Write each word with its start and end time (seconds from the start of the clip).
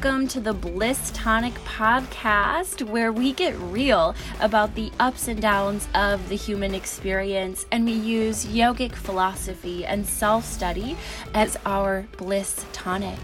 Welcome 0.00 0.28
to 0.28 0.40
the 0.40 0.54
Bliss 0.54 1.10
Tonic 1.12 1.54
podcast, 1.64 2.88
where 2.88 3.10
we 3.10 3.32
get 3.32 3.58
real 3.58 4.14
about 4.38 4.76
the 4.76 4.92
ups 5.00 5.26
and 5.26 5.42
downs 5.42 5.88
of 5.92 6.28
the 6.28 6.36
human 6.36 6.72
experience 6.72 7.66
and 7.72 7.84
we 7.84 7.94
use 7.94 8.46
yogic 8.46 8.94
philosophy 8.94 9.84
and 9.84 10.06
self 10.06 10.44
study 10.44 10.96
as 11.34 11.56
our 11.66 12.06
bliss 12.16 12.64
tonic. 12.72 13.18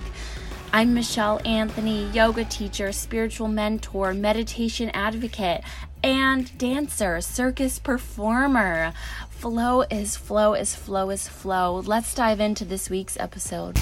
I'm 0.72 0.94
Michelle 0.94 1.40
Anthony, 1.44 2.10
yoga 2.10 2.44
teacher, 2.44 2.90
spiritual 2.90 3.46
mentor, 3.46 4.12
meditation 4.12 4.90
advocate, 4.94 5.62
and 6.02 6.58
dancer, 6.58 7.20
circus 7.20 7.78
performer. 7.78 8.92
Flow 9.30 9.82
is 9.82 10.16
flow 10.16 10.54
is 10.54 10.74
flow 10.74 11.10
is 11.10 11.28
flow. 11.28 11.78
Let's 11.86 12.12
dive 12.16 12.40
into 12.40 12.64
this 12.64 12.90
week's 12.90 13.16
episode. 13.20 13.78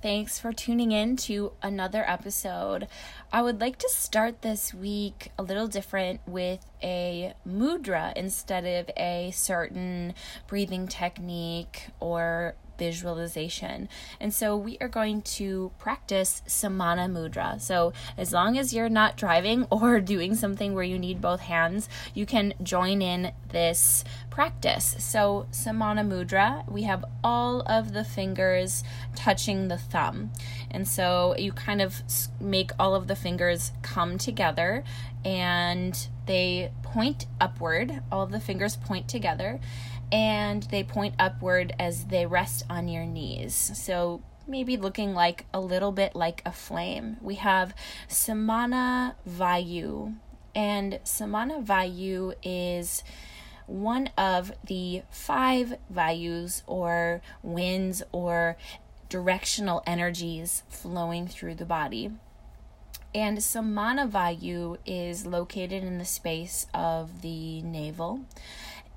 Thanks 0.00 0.38
for 0.38 0.52
tuning 0.52 0.92
in 0.92 1.16
to 1.16 1.54
another 1.60 2.04
episode. 2.08 2.86
I 3.32 3.42
would 3.42 3.60
like 3.60 3.78
to 3.78 3.88
start 3.88 4.42
this 4.42 4.72
week 4.72 5.32
a 5.36 5.42
little 5.42 5.66
different 5.66 6.20
with 6.24 6.64
a 6.80 7.34
mudra 7.44 8.12
instead 8.14 8.64
of 8.64 8.94
a 8.96 9.32
certain 9.34 10.14
breathing 10.46 10.86
technique 10.86 11.88
or 11.98 12.54
visualization. 12.78 13.88
And 14.20 14.32
so 14.32 14.56
we 14.56 14.78
are 14.80 14.88
going 14.88 15.22
to 15.22 15.72
practice 15.78 16.42
Samana 16.46 17.08
Mudra. 17.08 17.60
So 17.60 17.92
as 18.16 18.32
long 18.32 18.56
as 18.56 18.72
you're 18.72 18.88
not 18.88 19.16
driving 19.16 19.64
or 19.70 20.00
doing 20.00 20.34
something 20.34 20.74
where 20.74 20.84
you 20.84 20.98
need 20.98 21.20
both 21.20 21.40
hands, 21.40 21.88
you 22.14 22.24
can 22.24 22.54
join 22.62 23.02
in 23.02 23.32
this 23.50 24.04
practice. 24.30 24.94
So 24.98 25.46
Samana 25.50 26.04
Mudra, 26.04 26.70
we 26.70 26.84
have 26.84 27.04
all 27.24 27.62
of 27.62 27.92
the 27.92 28.04
fingers 28.04 28.84
touching 29.16 29.68
the 29.68 29.78
thumb. 29.78 30.30
And 30.70 30.86
so 30.86 31.34
you 31.36 31.52
kind 31.52 31.82
of 31.82 32.02
make 32.40 32.70
all 32.78 32.94
of 32.94 33.08
the 33.08 33.16
fingers 33.16 33.72
come 33.82 34.16
together 34.16 34.84
and 35.24 36.08
they 36.26 36.70
point 36.82 37.26
upward. 37.40 38.00
All 38.12 38.22
of 38.22 38.30
the 38.30 38.40
fingers 38.40 38.76
point 38.76 39.08
together 39.08 39.60
and 40.10 40.62
they 40.64 40.82
point 40.82 41.14
upward 41.18 41.74
as 41.78 42.06
they 42.06 42.26
rest 42.26 42.64
on 42.70 42.88
your 42.88 43.04
knees. 43.04 43.72
So 43.74 44.22
maybe 44.46 44.76
looking 44.76 45.14
like 45.14 45.46
a 45.52 45.60
little 45.60 45.92
bit 45.92 46.16
like 46.16 46.42
a 46.44 46.52
flame. 46.52 47.18
We 47.20 47.36
have 47.36 47.74
Samana 48.08 49.16
Vayu, 49.28 50.16
and 50.54 51.00
Samana 51.04 51.60
Vayu 51.60 52.34
is 52.42 53.04
one 53.66 54.08
of 54.16 54.52
the 54.64 55.02
five 55.10 55.74
vayus 55.92 56.62
or 56.66 57.20
winds 57.42 58.02
or 58.12 58.56
directional 59.10 59.82
energies 59.86 60.62
flowing 60.68 61.28
through 61.28 61.54
the 61.54 61.66
body. 61.66 62.10
And 63.14 63.42
Samana 63.42 64.06
Vayu 64.06 64.78
is 64.86 65.26
located 65.26 65.82
in 65.82 65.98
the 65.98 66.04
space 66.04 66.66
of 66.74 67.22
the 67.22 67.62
navel 67.62 68.20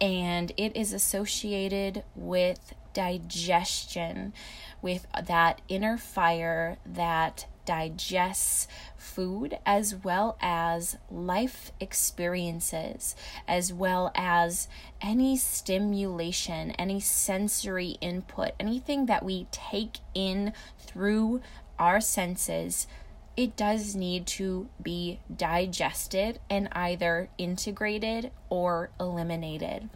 and 0.01 0.51
it 0.57 0.75
is 0.75 0.91
associated 0.91 2.03
with 2.15 2.73
digestion, 2.93 4.33
with 4.81 5.05
that 5.25 5.61
inner 5.69 5.97
fire 5.97 6.77
that 6.85 7.45
digests 7.63 8.67
food 8.97 9.57
as 9.65 9.95
well 9.95 10.35
as 10.41 10.97
life 11.11 11.71
experiences, 11.79 13.15
as 13.47 13.71
well 13.71 14.11
as 14.15 14.67
any 14.99 15.37
stimulation, 15.37 16.71
any 16.71 16.99
sensory 16.99 17.97
input, 18.01 18.51
anything 18.59 19.05
that 19.05 19.23
we 19.23 19.45
take 19.51 19.99
in 20.15 20.51
through 20.79 21.39
our 21.77 22.01
senses 22.01 22.87
it 23.37 23.55
does 23.55 23.95
need 23.95 24.27
to 24.27 24.67
be 24.81 25.19
digested 25.33 26.39
and 26.49 26.67
either 26.73 27.29
integrated 27.37 28.31
or 28.49 28.91
eliminated. 28.99 29.89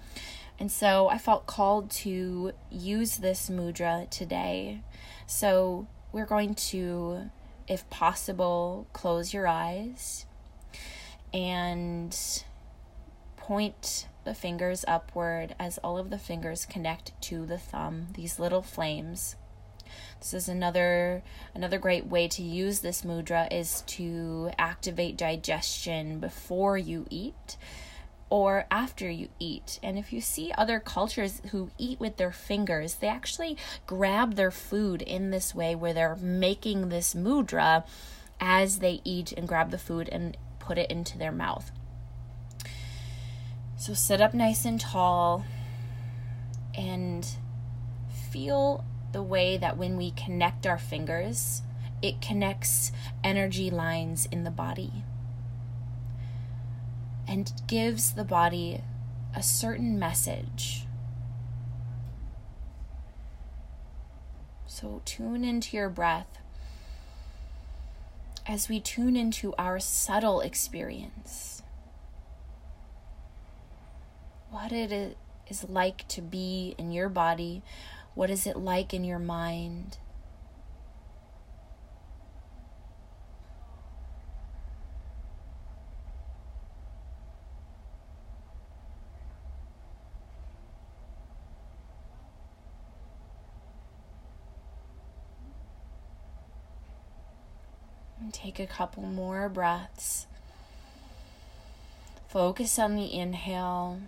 And 0.58 0.72
so 0.72 1.10
I 1.10 1.18
felt 1.18 1.46
called 1.46 1.92
to 1.92 2.54
use 2.72 3.18
this 3.18 3.50
mudra 3.50 4.10
today. 4.10 4.82
So 5.28 5.88
we're 6.12 6.26
going 6.26 6.56
to, 6.56 7.30
if 7.68 7.90
possible, 7.90 8.88
close 8.94 9.34
your 9.34 9.48
eyes 9.48 10.26
and 11.34 12.18
point 13.36 14.08
the 14.24 14.34
fingers 14.34 14.86
upward 14.88 15.56
as 15.60 15.78
all 15.80 15.98
of 15.98 16.10
the 16.10 16.18
fingers 16.18 16.66
connect 16.66 17.12
to 17.24 17.46
the 17.46 17.58
thumb, 17.58 18.08
these 18.14 18.40
little 18.40 18.62
flames. 18.62 19.36
This 20.20 20.34
is 20.34 20.50
another 20.50 21.24
another 21.54 21.78
great 21.78 22.06
way 22.06 22.28
to 22.30 22.42
use 22.42 22.80
this 22.80 23.04
mudra 23.04 23.52
is 23.52 23.82
to 23.88 24.52
activate 24.58 25.18
digestion 25.18 26.20
before 26.20 26.78
you 26.78 27.06
eat 27.10 27.58
or 28.30 28.66
after 28.72 29.10
you 29.10 29.30
eat. 29.40 29.80
And 29.84 29.98
if 29.98 30.12
you 30.12 30.22
see 30.22 30.52
other 30.58 30.80
cultures 30.80 31.42
who 31.52 31.70
eat 31.78 32.00
with 32.00 32.18
their 32.18 32.32
fingers, 32.32 32.96
they 32.96 33.08
actually 33.08 33.58
grab 33.86 34.36
their 34.36 34.52
food 34.52 35.02
in 35.02 35.30
this 35.30 35.54
way 35.54 35.76
where 35.76 35.94
they're 35.94 36.16
making 36.16 36.90
this 36.90 37.14
mudra 37.14 37.86
as 38.40 38.80
they 38.80 39.02
eat 39.04 39.32
and 39.32 39.48
grab 39.48 39.72
the 39.72 39.78
food 39.78 40.10
and 40.12 40.36
put 40.60 40.78
it 40.78 40.90
into 40.90 41.18
their 41.18 41.32
mouth. 41.32 41.72
So 43.78 43.94
sit 43.94 44.22
up 44.22 44.34
nice 44.34 44.66
and 44.66 44.80
tall 44.80 45.46
and 46.76 47.28
feel 48.32 48.84
the 49.16 49.24
way 49.24 49.56
that 49.56 49.78
when 49.78 49.96
we 49.96 50.12
connect 50.12 50.68
our 50.68 50.78
fingers, 50.78 51.62
it 52.02 52.20
connects 52.20 52.92
energy 53.24 53.70
lines 53.70 54.28
in 54.30 54.44
the 54.44 54.52
body 54.52 54.92
and 57.26 57.54
gives 57.66 58.16
the 58.16 58.26
body 58.26 58.82
a 59.34 59.42
certain 59.42 59.98
message. 59.98 60.86
So 64.68 65.02
tune 65.06 65.46
into 65.46 65.78
your 65.78 65.88
breath 65.88 66.40
as 68.46 68.68
we 68.68 68.82
tune 68.82 69.16
into 69.16 69.54
our 69.58 69.80
subtle 69.80 70.42
experience. 70.42 71.64
What 74.50 74.74
it 74.74 75.16
is 75.50 75.64
like 75.70 76.06
to 76.10 76.22
be 76.22 76.76
in 76.78 76.92
your 76.92 77.08
body 77.08 77.64
what 78.16 78.30
is 78.30 78.48
it 78.48 78.56
like 78.56 78.94
in 78.94 79.04
your 79.04 79.20
mind? 79.20 79.98
And 98.22 98.34
take 98.34 98.60
a 98.60 98.66
couple 98.66 99.04
more 99.04 99.50
breaths. 99.50 100.26
Focus 102.30 102.80
on 102.80 102.96
the 102.96 103.14
inhale. 103.14 104.00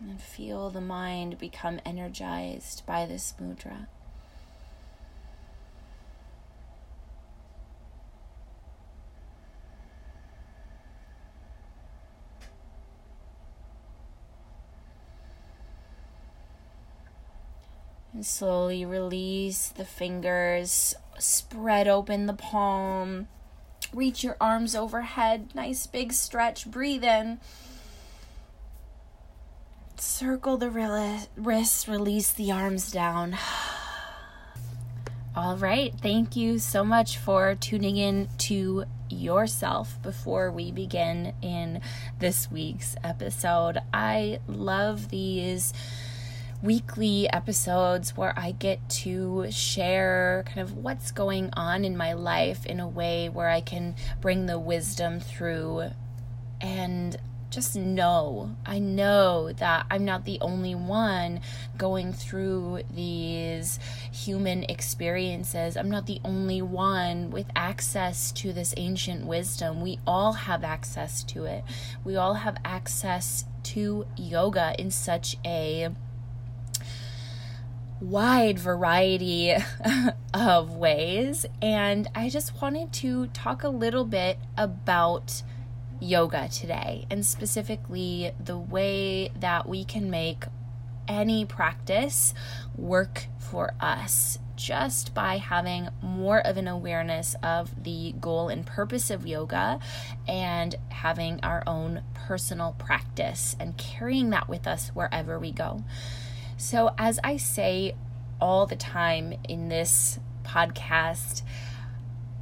And 0.00 0.20
feel 0.20 0.70
the 0.70 0.80
mind 0.80 1.38
become 1.38 1.80
energized 1.84 2.86
by 2.86 3.04
this 3.04 3.34
mudra. 3.40 3.86
And 18.12 18.24
slowly 18.24 18.84
release 18.84 19.68
the 19.68 19.84
fingers, 19.84 20.94
spread 21.18 21.86
open 21.88 22.26
the 22.26 22.32
palm, 22.32 23.28
Reach 23.92 24.22
your 24.22 24.36
arms 24.40 24.74
overhead. 24.74 25.54
Nice 25.54 25.86
big 25.86 26.12
stretch. 26.12 26.70
Breathe 26.70 27.04
in. 27.04 27.40
Circle 30.00 30.58
the 30.58 30.70
wrists, 31.36 31.88
release 31.88 32.30
the 32.30 32.52
arms 32.52 32.92
down. 32.92 33.36
All 35.36 35.56
right. 35.56 35.92
Thank 36.00 36.36
you 36.36 36.60
so 36.60 36.84
much 36.84 37.18
for 37.18 37.56
tuning 37.56 37.96
in 37.96 38.28
to 38.38 38.84
yourself 39.10 40.00
before 40.00 40.52
we 40.52 40.70
begin 40.70 41.32
in 41.42 41.80
this 42.20 42.48
week's 42.48 42.94
episode. 43.02 43.78
I 43.92 44.38
love 44.46 45.08
these 45.08 45.72
weekly 46.62 47.28
episodes 47.32 48.16
where 48.16 48.34
I 48.36 48.52
get 48.52 48.88
to 48.90 49.50
share 49.50 50.44
kind 50.46 50.60
of 50.60 50.76
what's 50.76 51.10
going 51.10 51.50
on 51.54 51.84
in 51.84 51.96
my 51.96 52.12
life 52.12 52.64
in 52.66 52.78
a 52.78 52.88
way 52.88 53.28
where 53.28 53.48
I 53.48 53.60
can 53.60 53.96
bring 54.20 54.46
the 54.46 54.60
wisdom 54.60 55.18
through 55.18 55.90
and 56.60 57.16
just 57.50 57.76
know, 57.76 58.56
I 58.66 58.78
know 58.78 59.52
that 59.52 59.86
I'm 59.90 60.04
not 60.04 60.24
the 60.24 60.38
only 60.40 60.74
one 60.74 61.40
going 61.76 62.12
through 62.12 62.82
these 62.94 63.78
human 64.12 64.64
experiences. 64.64 65.76
I'm 65.76 65.90
not 65.90 66.06
the 66.06 66.20
only 66.24 66.60
one 66.60 67.30
with 67.30 67.46
access 67.56 68.32
to 68.32 68.52
this 68.52 68.74
ancient 68.76 69.24
wisdom. 69.24 69.80
We 69.80 69.98
all 70.06 70.32
have 70.32 70.62
access 70.62 71.22
to 71.24 71.44
it. 71.44 71.64
We 72.04 72.16
all 72.16 72.34
have 72.34 72.58
access 72.64 73.44
to 73.64 74.06
yoga 74.16 74.74
in 74.78 74.90
such 74.90 75.36
a 75.44 75.90
wide 78.00 78.58
variety 78.58 79.54
of 80.34 80.76
ways. 80.76 81.46
And 81.60 82.08
I 82.14 82.28
just 82.28 82.60
wanted 82.60 82.92
to 82.94 83.26
talk 83.28 83.62
a 83.62 83.68
little 83.68 84.04
bit 84.04 84.38
about 84.56 85.42
yoga 86.00 86.48
today, 86.48 87.06
and 87.10 87.24
specifically 87.24 88.32
the 88.42 88.58
way 88.58 89.30
that 89.40 89.68
we 89.68 89.84
can 89.84 90.10
make 90.10 90.44
any 91.06 91.44
practice 91.44 92.34
work 92.76 93.26
for 93.38 93.72
us 93.80 94.38
just 94.56 95.14
by 95.14 95.38
having 95.38 95.88
more 96.02 96.40
of 96.40 96.56
an 96.56 96.66
awareness 96.68 97.36
of 97.42 97.84
the 97.84 98.12
goal 98.20 98.48
and 98.48 98.66
purpose 98.66 99.08
of 99.08 99.26
yoga 99.26 99.78
and 100.26 100.74
having 100.88 101.38
our 101.42 101.62
own 101.66 102.02
personal 102.12 102.74
practice 102.76 103.56
and 103.60 103.76
carrying 103.76 104.30
that 104.30 104.48
with 104.48 104.66
us 104.66 104.88
wherever 104.88 105.38
we 105.38 105.52
go. 105.52 105.82
So, 106.56 106.92
as 106.98 107.20
I 107.22 107.36
say 107.36 107.94
all 108.40 108.66
the 108.66 108.76
time 108.76 109.34
in 109.48 109.68
this 109.68 110.18
podcast, 110.42 111.42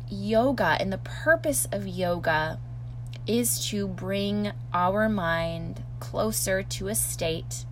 yoga 0.09 0.77
and 0.81 0.93
the 0.93 0.99
purpose 0.99 1.69
of 1.71 1.87
yoga 1.87 2.59
is 3.27 3.67
to 3.69 3.89
bring 3.89 4.53
our 4.73 5.09
mind 5.09 5.83
closer 6.01 6.63
to 6.63 6.89
a 6.89 6.95
state 6.95 7.65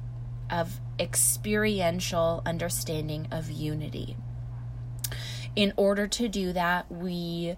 of 0.51 0.81
experiential 0.99 2.43
understanding 2.45 3.29
of 3.31 3.51
unity. 3.51 4.17
In 5.56 5.73
order 5.77 6.06
to 6.09 6.29
do 6.29 6.53
that, 6.53 6.91
we 6.91 7.56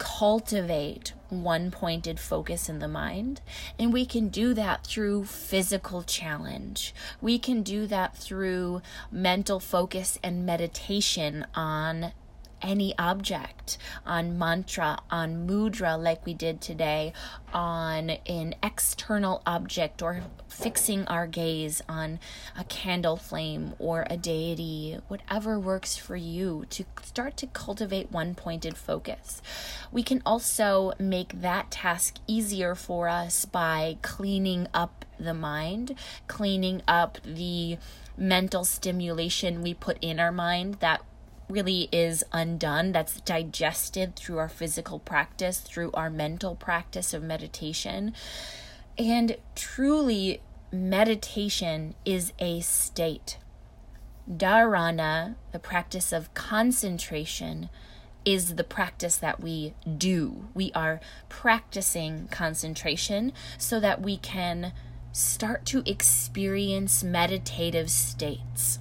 cultivate 0.00 1.12
one 1.28 1.70
pointed 1.70 2.18
focus 2.18 2.68
in 2.68 2.78
the 2.78 2.88
mind. 2.88 3.42
And 3.78 3.92
we 3.92 4.06
can 4.06 4.28
do 4.28 4.54
that 4.54 4.86
through 4.86 5.26
physical 5.26 6.02
challenge. 6.02 6.94
We 7.20 7.38
can 7.38 7.62
do 7.62 7.86
that 7.86 8.16
through 8.16 8.80
mental 9.12 9.60
focus 9.60 10.18
and 10.24 10.46
meditation 10.46 11.46
on 11.54 12.12
any 12.62 12.94
object, 12.98 13.78
on 14.04 14.38
mantra, 14.38 14.98
on 15.10 15.46
mudra, 15.46 16.00
like 16.02 16.24
we 16.26 16.34
did 16.34 16.60
today, 16.60 17.12
on 17.52 18.10
an 18.10 18.54
external 18.62 19.42
object, 19.46 20.02
or 20.02 20.22
fixing 20.48 21.06
our 21.06 21.26
gaze 21.26 21.82
on 21.88 22.18
a 22.58 22.64
candle 22.64 23.16
flame 23.16 23.74
or 23.78 24.06
a 24.10 24.16
deity, 24.16 24.98
whatever 25.08 25.58
works 25.58 25.96
for 25.96 26.16
you 26.16 26.66
to 26.70 26.84
start 27.02 27.36
to 27.36 27.46
cultivate 27.46 28.10
one 28.10 28.34
pointed 28.34 28.76
focus. 28.76 29.40
We 29.90 30.02
can 30.02 30.22
also 30.26 30.92
make 30.98 31.40
that 31.40 31.70
task 31.70 32.16
easier 32.26 32.74
for 32.74 33.08
us 33.08 33.44
by 33.44 33.98
cleaning 34.02 34.68
up 34.74 35.04
the 35.18 35.34
mind, 35.34 35.94
cleaning 36.28 36.82
up 36.88 37.18
the 37.24 37.78
mental 38.16 38.64
stimulation 38.64 39.62
we 39.62 39.72
put 39.72 39.96
in 40.02 40.20
our 40.20 40.32
mind 40.32 40.74
that 40.80 41.00
really 41.50 41.88
is 41.92 42.24
undone, 42.32 42.92
that's 42.92 43.20
digested 43.20 44.16
through 44.16 44.38
our 44.38 44.48
physical 44.48 44.98
practice, 44.98 45.60
through 45.60 45.90
our 45.92 46.10
mental 46.10 46.54
practice 46.54 47.12
of 47.12 47.22
meditation. 47.22 48.14
And 48.96 49.36
truly, 49.54 50.40
meditation 50.72 51.94
is 52.04 52.32
a 52.38 52.60
state. 52.60 53.38
Dharana, 54.30 55.34
the 55.52 55.58
practice 55.58 56.12
of 56.12 56.32
concentration, 56.34 57.68
is 58.24 58.56
the 58.56 58.64
practice 58.64 59.16
that 59.16 59.40
we 59.40 59.74
do. 59.96 60.48
We 60.54 60.70
are 60.72 61.00
practicing 61.28 62.28
concentration 62.28 63.32
so 63.58 63.80
that 63.80 64.02
we 64.02 64.18
can 64.18 64.72
start 65.12 65.64
to 65.66 65.82
experience 65.86 67.02
meditative 67.02 67.90
states. 67.90 68.78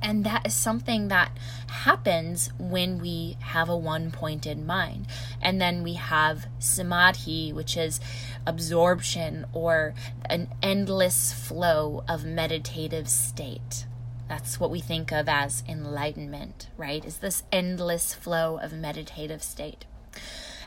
And 0.00 0.24
that 0.24 0.46
is 0.46 0.54
something 0.54 1.08
that 1.08 1.36
happens 1.68 2.50
when 2.58 2.98
we 3.00 3.36
have 3.40 3.68
a 3.68 3.76
one 3.76 4.10
pointed 4.10 4.64
mind. 4.64 5.06
And 5.42 5.60
then 5.60 5.82
we 5.82 5.94
have 5.94 6.46
samadhi, 6.58 7.52
which 7.52 7.76
is 7.76 8.00
absorption 8.46 9.46
or 9.52 9.94
an 10.30 10.48
endless 10.62 11.32
flow 11.32 12.04
of 12.08 12.24
meditative 12.24 13.08
state. 13.08 13.86
That's 14.28 14.60
what 14.60 14.70
we 14.70 14.80
think 14.80 15.10
of 15.10 15.28
as 15.28 15.64
enlightenment, 15.66 16.68
right? 16.76 17.04
Is 17.04 17.18
this 17.18 17.44
endless 17.50 18.14
flow 18.14 18.58
of 18.58 18.72
meditative 18.72 19.42
state. 19.42 19.86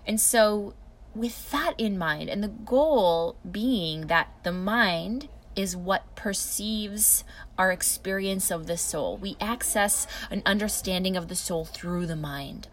And 0.05 0.19
so, 0.19 0.73
with 1.13 1.51
that 1.51 1.73
in 1.77 1.97
mind, 1.97 2.29
and 2.29 2.43
the 2.43 2.47
goal 2.47 3.35
being 3.49 4.07
that 4.07 4.29
the 4.43 4.51
mind 4.51 5.29
is 5.55 5.75
what 5.75 6.15
perceives 6.15 7.23
our 7.61 7.71
experience 7.71 8.49
of 8.49 8.65
the 8.65 8.75
soul. 8.75 9.17
We 9.17 9.37
access 9.39 10.07
an 10.31 10.41
understanding 10.47 11.15
of 11.15 11.27
the 11.27 11.35
soul 11.35 11.63
through 11.63 12.07
the 12.07 12.15
mind. 12.15 12.67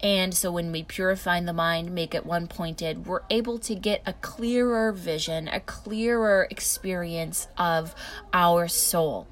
And 0.00 0.32
so 0.32 0.52
when 0.52 0.70
we 0.70 0.84
purify 0.84 1.40
the 1.40 1.52
mind, 1.52 1.92
make 1.92 2.14
it 2.14 2.24
one 2.24 2.46
pointed, 2.46 3.04
we're 3.04 3.22
able 3.30 3.58
to 3.58 3.74
get 3.74 4.00
a 4.06 4.12
clearer 4.12 4.92
vision, 4.92 5.48
a 5.48 5.58
clearer 5.58 6.46
experience 6.52 7.48
of 7.58 7.96
our 8.32 8.68
soul. 8.68 9.26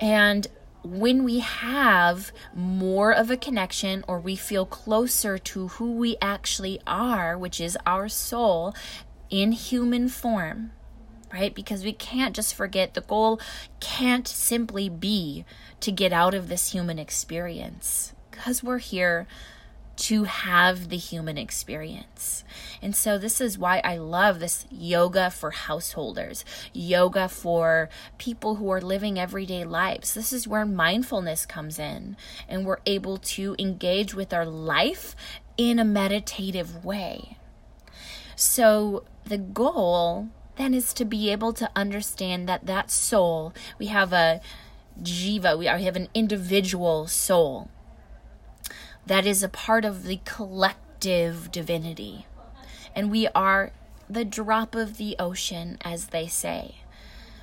And 0.00 0.46
when 0.82 1.22
we 1.22 1.40
have 1.40 2.32
more 2.54 3.12
of 3.12 3.30
a 3.30 3.36
connection 3.36 4.02
or 4.08 4.18
we 4.18 4.34
feel 4.34 4.64
closer 4.64 5.36
to 5.36 5.68
who 5.68 5.92
we 5.92 6.16
actually 6.22 6.80
are, 6.86 7.36
which 7.36 7.60
is 7.60 7.76
our 7.84 8.08
soul 8.08 8.74
in 9.28 9.52
human 9.52 10.08
form, 10.08 10.72
right? 11.36 11.54
Because 11.54 11.84
we 11.84 11.92
can't 11.92 12.34
just 12.34 12.54
forget 12.54 12.94
the 12.94 13.02
goal 13.02 13.38
can't 13.78 14.26
simply 14.26 14.88
be 14.88 15.44
to 15.80 15.92
get 15.92 16.10
out 16.10 16.32
of 16.32 16.48
this 16.48 16.72
human 16.72 16.98
experience 16.98 18.14
because 18.30 18.62
we're 18.62 18.78
here 18.78 19.26
to 19.96 20.24
have 20.24 20.88
the 20.88 20.96
human 20.96 21.36
experience. 21.36 22.42
And 22.80 22.96
so, 22.96 23.18
this 23.18 23.38
is 23.40 23.58
why 23.58 23.82
I 23.84 23.98
love 23.98 24.40
this 24.40 24.66
yoga 24.70 25.30
for 25.30 25.50
householders, 25.50 26.42
yoga 26.72 27.28
for 27.28 27.90
people 28.16 28.56
who 28.56 28.70
are 28.70 28.80
living 28.80 29.18
everyday 29.18 29.64
lives. 29.64 30.14
This 30.14 30.32
is 30.32 30.48
where 30.48 30.64
mindfulness 30.64 31.44
comes 31.44 31.78
in, 31.78 32.16
and 32.48 32.64
we're 32.64 32.80
able 32.86 33.18
to 33.18 33.56
engage 33.58 34.14
with 34.14 34.32
our 34.32 34.46
life 34.46 35.14
in 35.58 35.78
a 35.78 35.84
meditative 35.84 36.82
way. 36.84 37.36
So, 38.36 39.04
the 39.24 39.38
goal 39.38 40.28
then 40.56 40.74
is 40.74 40.92
to 40.94 41.04
be 41.04 41.30
able 41.30 41.52
to 41.54 41.70
understand 41.76 42.48
that 42.48 42.66
that 42.66 42.90
soul, 42.90 43.52
we 43.78 43.86
have 43.86 44.12
a 44.12 44.40
jiva, 45.02 45.58
we 45.58 45.66
have 45.66 45.96
an 45.96 46.08
individual 46.14 47.06
soul 47.06 47.70
that 49.06 49.26
is 49.26 49.42
a 49.42 49.48
part 49.48 49.84
of 49.84 50.04
the 50.04 50.20
collective 50.24 51.50
divinity. 51.52 52.26
And 52.94 53.10
we 53.10 53.28
are 53.28 53.72
the 54.08 54.24
drop 54.24 54.74
of 54.74 54.96
the 54.96 55.16
ocean, 55.18 55.78
as 55.82 56.06
they 56.06 56.26
say. 56.26 56.76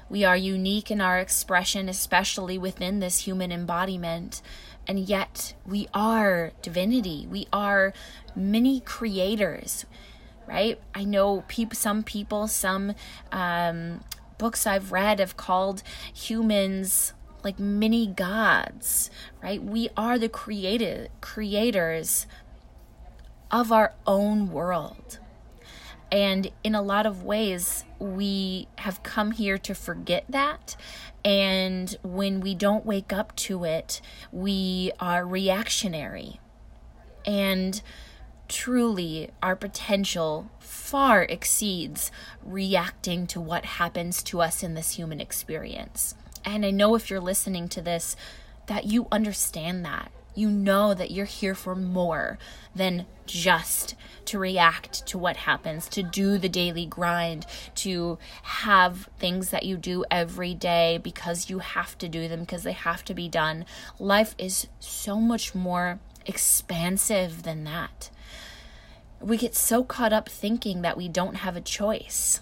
We 0.09 0.23
are 0.23 0.35
unique 0.35 0.91
in 0.91 0.99
our 0.99 1.19
expression, 1.19 1.87
especially 1.87 2.57
within 2.57 2.99
this 2.99 3.19
human 3.19 3.51
embodiment. 3.51 4.41
And 4.87 4.99
yet, 4.99 5.53
we 5.65 5.87
are 5.93 6.51
divinity. 6.61 7.27
We 7.29 7.47
are 7.53 7.93
many 8.35 8.81
creators 8.81 9.85
right? 10.47 10.79
I 10.93 11.03
know 11.03 11.43
people, 11.47 11.75
some 11.75 12.03
people, 12.03 12.47
some 12.47 12.93
um, 13.31 14.03
books 14.37 14.65
I've 14.67 14.91
read 14.91 15.19
have 15.19 15.37
called 15.37 15.83
humans 16.13 17.13
like 17.43 17.59
mini 17.59 18.07
gods, 18.07 19.09
right? 19.41 19.61
We 19.61 19.89
are 19.97 20.17
the 20.17 20.29
created 20.29 21.09
creators 21.21 22.25
of 23.51 23.71
our 23.71 23.93
own 24.07 24.51
world. 24.51 25.19
And 26.11 26.51
in 26.63 26.75
a 26.75 26.81
lot 26.81 27.05
of 27.05 27.23
ways, 27.23 27.85
we 27.99 28.67
have 28.79 29.01
come 29.01 29.31
here 29.31 29.57
to 29.57 29.73
forget 29.73 30.25
that. 30.29 30.75
And 31.25 31.95
when 32.03 32.39
we 32.39 32.53
don't 32.53 32.85
wake 32.85 33.11
up 33.11 33.35
to 33.37 33.63
it, 33.63 33.99
we 34.31 34.91
are 34.99 35.25
reactionary. 35.25 36.39
And 37.25 37.81
truly, 38.47 39.29
our 39.41 39.55
potential 39.55 40.49
far 40.59 41.23
exceeds 41.23 42.11
reacting 42.43 43.27
to 43.27 43.41
what 43.41 43.65
happens 43.65 44.21
to 44.23 44.41
us 44.41 44.63
in 44.63 44.73
this 44.73 44.91
human 44.91 45.19
experience. 45.19 46.15
And 46.45 46.65
I 46.65 46.71
know 46.71 46.95
if 46.95 47.09
you're 47.09 47.19
listening 47.19 47.69
to 47.69 47.81
this, 47.81 48.15
that 48.67 48.85
you 48.85 49.07
understand 49.11 49.83
that 49.85 50.11
you 50.35 50.49
know 50.49 50.93
that 50.93 51.11
you're 51.11 51.25
here 51.25 51.55
for 51.55 51.75
more 51.75 52.37
than 52.75 53.05
just 53.25 53.95
to 54.25 54.39
react 54.39 55.05
to 55.07 55.17
what 55.17 55.37
happens, 55.37 55.87
to 55.87 56.03
do 56.03 56.37
the 56.37 56.49
daily 56.49 56.85
grind, 56.85 57.45
to 57.75 58.17
have 58.43 59.09
things 59.19 59.49
that 59.51 59.63
you 59.63 59.77
do 59.77 60.03
every 60.09 60.53
day 60.53 60.99
because 61.01 61.49
you 61.49 61.59
have 61.59 61.97
to 61.97 62.09
do 62.09 62.27
them 62.27 62.41
because 62.41 62.63
they 62.63 62.73
have 62.73 63.03
to 63.05 63.13
be 63.13 63.29
done. 63.29 63.65
Life 63.99 64.35
is 64.37 64.67
so 64.79 65.17
much 65.17 65.53
more 65.53 65.99
expansive 66.25 67.43
than 67.43 67.63
that. 67.65 68.09
We 69.23 69.37
get 69.37 69.55
so 69.55 69.83
caught 69.83 70.13
up 70.13 70.29
thinking 70.29 70.81
that 70.81 70.97
we 70.97 71.07
don't 71.07 71.35
have 71.35 71.55
a 71.55 71.61
choice 71.61 72.41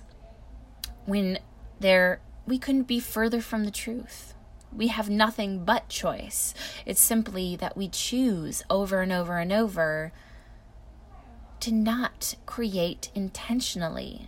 when 1.06 1.40
there 1.80 2.22
we 2.46 2.58
couldn't 2.58 2.84
be 2.84 3.00
further 3.00 3.42
from 3.42 3.66
the 3.66 3.72
truth 3.72 4.34
we 4.74 4.88
have 4.88 5.10
nothing 5.10 5.66
but 5.66 5.90
choice. 5.90 6.54
It's 6.86 7.02
simply 7.02 7.56
that 7.58 7.76
we 7.76 7.90
choose 7.90 8.64
over 8.70 9.02
and 9.02 9.12
over 9.12 9.38
and 9.38 9.52
over 9.52 10.12
to 11.60 11.72
not 11.72 12.36
create 12.46 13.10
intentionally. 13.14 14.28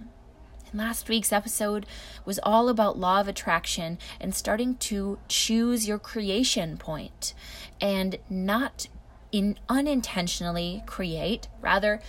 And 0.70 0.80
last 0.80 1.08
week's 1.08 1.32
episode 1.32 1.86
was 2.26 2.40
all 2.44 2.70
about 2.70 2.98
law 2.98 3.22
of 3.22 3.28
attraction 3.28 3.98
and 4.20 4.36
starting 4.36 4.76
to 4.76 5.20
choose 5.28 5.88
your 5.88 6.00
creation 6.00 6.78
point 6.78 7.34
and 7.80 8.18
not 8.30 8.88
in 9.32 9.58
unintentionally 9.68 10.84
create, 10.86 11.48
rather 11.60 12.02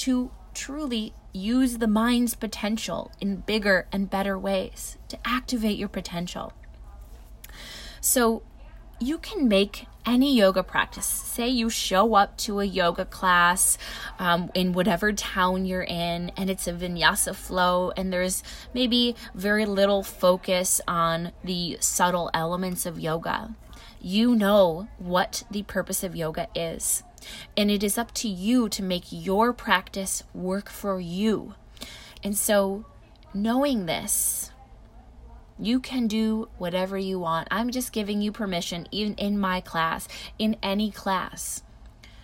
to 0.00 0.30
truly 0.54 1.12
use 1.32 1.78
the 1.78 1.86
mind's 1.86 2.34
potential 2.34 3.12
in 3.20 3.36
bigger 3.36 3.86
and 3.92 4.10
better 4.10 4.38
ways 4.38 4.98
to 5.08 5.18
activate 5.24 5.78
your 5.78 5.88
potential. 5.88 6.52
So 8.00 8.42
you 8.98 9.18
can 9.18 9.48
make 9.48 9.86
any 10.06 10.34
yoga 10.34 10.62
practice. 10.62 11.04
Say 11.04 11.48
you 11.48 11.68
show 11.68 12.14
up 12.14 12.38
to 12.38 12.60
a 12.60 12.64
yoga 12.64 13.04
class 13.04 13.76
um, 14.18 14.50
in 14.54 14.72
whatever 14.72 15.12
town 15.12 15.66
you're 15.66 15.82
in, 15.82 16.30
and 16.36 16.48
it's 16.48 16.66
a 16.66 16.72
vinyasa 16.72 17.34
flow, 17.34 17.92
and 17.96 18.12
there's 18.12 18.42
maybe 18.72 19.14
very 19.34 19.66
little 19.66 20.02
focus 20.02 20.80
on 20.88 21.32
the 21.44 21.76
subtle 21.80 22.30
elements 22.32 22.86
of 22.86 22.98
yoga. 22.98 23.54
You 24.00 24.34
know 24.34 24.88
what 24.98 25.44
the 25.50 25.62
purpose 25.62 26.02
of 26.02 26.16
yoga 26.16 26.48
is, 26.54 27.02
and 27.56 27.70
it 27.70 27.82
is 27.82 27.98
up 27.98 28.12
to 28.14 28.28
you 28.28 28.68
to 28.70 28.82
make 28.82 29.04
your 29.10 29.52
practice 29.52 30.22
work 30.34 30.68
for 30.68 31.00
you. 31.00 31.54
And 32.22 32.36
so, 32.36 32.84
knowing 33.32 33.86
this, 33.86 34.50
you 35.58 35.80
can 35.80 36.06
do 36.06 36.48
whatever 36.58 36.96
you 36.96 37.18
want. 37.18 37.48
I'm 37.50 37.70
just 37.70 37.92
giving 37.92 38.22
you 38.22 38.32
permission, 38.32 38.86
even 38.90 39.14
in 39.14 39.38
my 39.38 39.60
class, 39.60 40.08
in 40.38 40.56
any 40.62 40.90
class. 40.90 41.62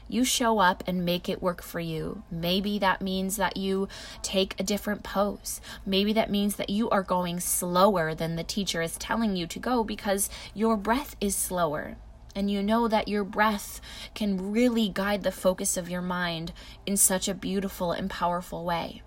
You 0.08 0.24
show 0.24 0.60
up 0.60 0.84
and 0.86 1.04
make 1.04 1.28
it 1.28 1.42
work 1.42 1.62
for 1.62 1.80
you. 1.80 2.22
Maybe 2.30 2.78
that 2.78 3.02
means 3.02 3.36
that 3.36 3.56
you 3.56 3.88
take 4.22 4.58
a 4.58 4.62
different 4.62 5.02
pose. 5.02 5.60
Maybe 5.84 6.12
that 6.12 6.30
means 6.30 6.56
that 6.56 6.70
you 6.70 6.88
are 6.90 7.02
going 7.02 7.40
slower 7.40 8.14
than 8.14 8.36
the 8.36 8.44
teacher 8.44 8.80
is 8.80 8.96
telling 8.96 9.36
you 9.36 9.46
to 9.48 9.58
go 9.58 9.82
because 9.82 10.30
your 10.54 10.76
breath 10.76 11.16
is 11.20 11.34
slower. 11.34 11.96
And 12.37 12.50
you 12.50 12.62
know 12.62 12.87
that 12.87 13.09
your 13.09 13.25
breath 13.25 13.81
can 14.14 14.52
really 14.52 14.90
guide 14.90 15.23
the 15.23 15.33
focus 15.33 15.78
of 15.78 15.88
your 15.88 16.02
mind 16.02 16.52
in 16.85 16.99
such 16.99 17.28
a 17.28 17.35
beautiful 17.35 17.93
and 17.93 18.11
powerful 18.11 18.62
way, 18.62 19.00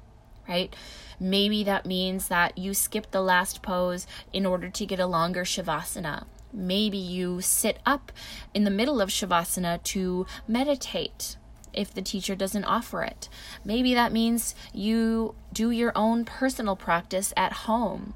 right? 0.47 0.75
Maybe 1.19 1.63
that 1.63 1.85
means 1.85 2.27
that 2.29 2.57
you 2.57 2.73
skip 2.73 3.11
the 3.11 3.21
last 3.21 3.61
pose 3.61 4.07
in 4.33 4.47
order 4.47 4.67
to 4.69 4.85
get 4.85 4.99
a 4.99 5.05
longer 5.05 5.43
Shavasana. 5.43 6.25
Maybe 6.51 6.97
you 6.97 7.39
sit 7.39 7.77
up 7.85 8.11
in 8.55 8.63
the 8.63 8.71
middle 8.71 8.99
of 8.99 9.09
Shavasana 9.09 9.83
to 9.83 10.25
meditate 10.47 11.37
if 11.71 11.93
the 11.93 12.01
teacher 12.01 12.33
doesn't 12.33 12.65
offer 12.65 13.03
it. 13.03 13.29
Maybe 13.63 13.93
that 13.93 14.11
means 14.11 14.55
you 14.73 15.35
do 15.53 15.69
your 15.69 15.91
own 15.95 16.25
personal 16.25 16.75
practice 16.75 17.31
at 17.37 17.53
home 17.53 18.15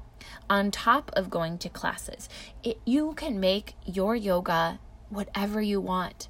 on 0.50 0.72
top 0.72 1.12
of 1.14 1.30
going 1.30 1.58
to 1.58 1.68
classes. 1.68 2.28
It, 2.64 2.80
you 2.84 3.14
can 3.14 3.38
make 3.38 3.74
your 3.86 4.16
yoga 4.16 4.80
whatever 5.08 5.60
you 5.60 5.80
want. 5.80 6.28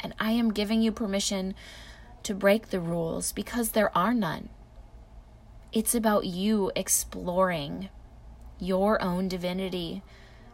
And 0.00 0.14
I 0.18 0.32
am 0.32 0.52
giving 0.52 0.82
you 0.82 0.92
permission 0.92 1.54
to 2.22 2.34
break 2.34 2.70
the 2.70 2.80
rules 2.80 3.32
because 3.32 3.70
there 3.70 3.96
are 3.96 4.14
none. 4.14 4.48
It's 5.72 5.94
about 5.94 6.26
you 6.26 6.72
exploring 6.74 7.88
your 8.58 9.02
own 9.02 9.28
divinity 9.28 10.02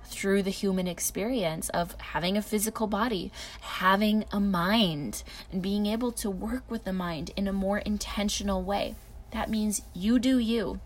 through 0.05 0.43
the 0.43 0.51
human 0.51 0.87
experience 0.87 1.69
of 1.71 1.95
having 1.99 2.37
a 2.37 2.43
physical 2.43 2.87
body, 2.87 3.33
having 3.61 4.25
a 4.31 4.41
mind, 4.41 5.23
and 5.51 5.63
being 5.63 5.87
able 5.87 6.13
to 6.13 6.31
work 6.31 6.71
with 6.71 6.85
the 6.85 6.93
mind 6.93 7.31
in 7.37 7.49
a 7.49 7.53
more 7.53 7.79
intentional 7.79 8.63
way. 8.63 8.95
That 9.31 9.49
means 9.49 9.83
you 9.95 10.19
do 10.19 10.39
you. 10.39 10.81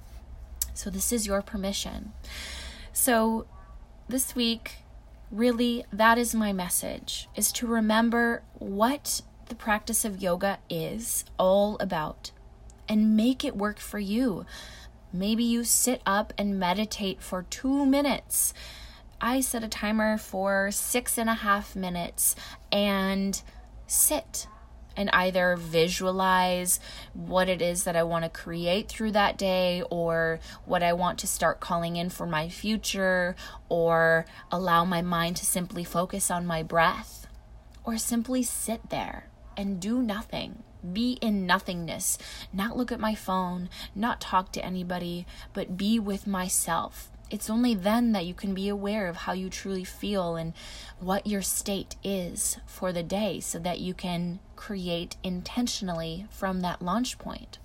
So, 0.75 0.90
this 0.90 1.12
is 1.12 1.26
your 1.26 1.43
permission. 1.43 2.12
So, 2.93 3.47
this 4.09 4.35
week, 4.35 4.76
really, 5.30 5.85
that 5.92 6.18
is 6.18 6.35
my 6.35 6.52
message 6.52 7.28
is 7.35 7.52
to 7.52 7.66
remember 7.66 8.42
what 8.54 9.23
the 9.47 9.54
practice 9.54 10.04
of 10.04 10.23
yoga 10.23 10.59
is 10.68 11.25
all 11.38 11.76
about 11.78 12.33
and 12.88 13.16
make 13.16 13.45
it 13.45 13.56
work 13.56 13.78
for 13.78 13.99
you. 13.99 14.45
Maybe 15.12 15.45
you 15.45 15.64
sit 15.64 16.02
up 16.04 16.33
and 16.37 16.59
meditate 16.59 17.23
for 17.23 17.45
two 17.49 17.87
minutes. 17.87 18.52
I 19.21 19.40
set 19.40 19.64
a 19.64 19.68
timer 19.68 20.18
for 20.18 20.71
six 20.71 21.16
and 21.16 21.30
a 21.30 21.35
half 21.35 21.75
minutes 21.75 22.37
and 22.71 23.40
sit 23.87 24.47
and 24.97 25.11
either 25.12 25.57
visualize 25.57 26.81
what 27.12 27.49
it 27.49 27.61
is 27.61 27.85
that 27.85 27.97
I 27.97 28.03
want 28.03 28.25
to 28.25 28.31
create 28.31 28.88
through 28.88 29.12
that 29.12 29.37
day 29.37 29.83
or 29.91 30.41
what 30.65 30.83
I 30.83 30.93
want 30.93 31.19
to 31.21 31.26
start 31.26 31.61
calling 31.61 31.97
in 31.97 32.11
for 32.11 32.26
my 32.26 32.49
future 32.49 33.37
or 33.69 34.26
allow 34.50 34.85
my 34.85 35.03
mind 35.03 35.37
to 35.37 35.47
simply 35.47 35.85
focus 35.85 36.31
on 36.31 36.47
my 36.47 36.62
breath 36.62 37.26
or 37.85 37.99
simply 37.99 38.43
sit 38.43 38.91
there 38.91 39.29
and 39.57 39.81
do 39.81 40.03
nothing 40.03 40.62
be 40.93 41.12
in 41.21 41.47
nothingness, 41.47 42.19
not 42.53 42.76
look 42.76 42.93
at 42.93 43.00
my 43.00 43.15
phone, 43.15 43.69
not 43.95 44.21
talk 44.21 44.53
to 44.53 44.65
anybody, 44.65 45.26
but 45.53 45.76
be 45.76 45.99
with 45.99 46.26
myself. 46.26 47.11
It's 47.30 47.50
only 47.50 47.75
then 47.75 48.12
that 48.12 48.25
you 48.25 48.35
can 48.35 48.54
be 48.54 48.68
aware 48.68 49.09
of 49.09 49.16
how 49.16 49.33
you 49.33 49.50
truly 49.50 49.85
feel 49.85 50.37
and 50.37 50.52
what 51.00 51.26
your 51.26 51.42
state 51.42 51.97
is 52.04 52.59
for 52.66 52.92
the 52.92 53.02
day 53.02 53.40
so 53.40 53.59
that 53.59 53.80
you 53.80 53.95
can 53.95 54.38
create 54.54 55.16
intentionally 55.25 56.26
from 56.30 56.61
that 56.61 56.83
launch 56.83 57.18
point. 57.18 57.59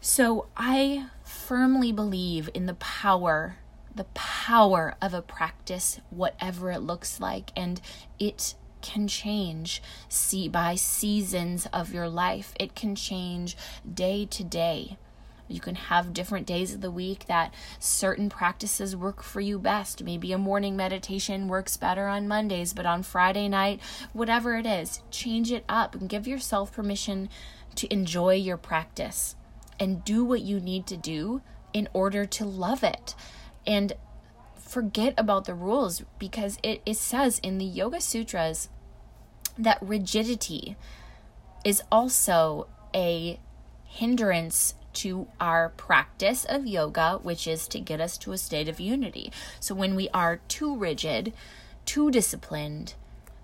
So, 0.00 0.46
I 0.56 1.06
firmly 1.24 1.90
believe 1.92 2.48
in 2.54 2.66
the 2.66 2.74
power, 2.74 3.56
the 3.94 4.04
power 4.14 4.94
of 5.00 5.14
a 5.14 5.22
practice, 5.22 6.00
whatever 6.10 6.70
it 6.70 6.80
looks 6.80 7.20
like, 7.20 7.50
and 7.56 7.80
it 8.18 8.54
can 8.82 9.08
change 9.08 9.82
see 10.08 10.48
by 10.48 10.76
seasons 10.76 11.66
of 11.72 11.92
your 11.92 12.08
life. 12.08 12.54
It 12.60 12.76
can 12.76 12.94
change 12.94 13.56
day 13.92 14.26
to 14.26 14.44
day. 14.44 14.96
You 15.48 15.60
can 15.60 15.76
have 15.76 16.12
different 16.12 16.46
days 16.46 16.74
of 16.74 16.80
the 16.80 16.90
week 16.90 17.26
that 17.26 17.54
certain 17.78 18.28
practices 18.28 18.96
work 18.96 19.22
for 19.22 19.40
you 19.40 19.58
best. 19.58 20.02
Maybe 20.02 20.32
a 20.32 20.38
morning 20.38 20.76
meditation 20.76 21.48
works 21.48 21.76
better 21.76 22.06
on 22.06 22.28
Mondays, 22.28 22.72
but 22.72 22.86
on 22.86 23.02
Friday 23.02 23.48
night, 23.48 23.80
whatever 24.12 24.56
it 24.56 24.66
is, 24.66 25.02
change 25.10 25.52
it 25.52 25.64
up 25.68 25.94
and 25.94 26.08
give 26.08 26.26
yourself 26.26 26.72
permission 26.72 27.28
to 27.76 27.92
enjoy 27.92 28.34
your 28.34 28.56
practice 28.56 29.36
and 29.78 30.04
do 30.04 30.24
what 30.24 30.40
you 30.40 30.58
need 30.58 30.86
to 30.86 30.96
do 30.96 31.42
in 31.72 31.88
order 31.92 32.24
to 32.24 32.44
love 32.44 32.82
it. 32.82 33.14
And 33.66 33.92
forget 34.56 35.14
about 35.16 35.44
the 35.44 35.54
rules 35.54 36.02
because 36.18 36.58
it, 36.62 36.82
it 36.84 36.96
says 36.96 37.38
in 37.38 37.58
the 37.58 37.64
Yoga 37.64 38.00
Sutras 38.00 38.68
that 39.58 39.78
rigidity 39.80 40.76
is 41.64 41.82
also 41.90 42.66
a 42.94 43.38
hindrance 43.84 44.74
to 44.96 45.28
our 45.40 45.70
practice 45.70 46.44
of 46.44 46.66
yoga, 46.66 47.18
which 47.22 47.46
is 47.46 47.68
to 47.68 47.80
get 47.80 48.00
us 48.00 48.16
to 48.18 48.32
a 48.32 48.38
state 48.38 48.68
of 48.68 48.80
unity. 48.80 49.30
So 49.60 49.74
when 49.74 49.94
we 49.94 50.08
are 50.10 50.40
too 50.48 50.76
rigid, 50.76 51.32
too 51.84 52.10
disciplined, 52.10 52.94